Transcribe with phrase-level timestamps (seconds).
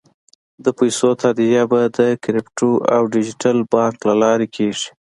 [0.63, 4.87] د پیسو تادیه به د کریپټو او ډیجیټل بانک له لارې کېږي.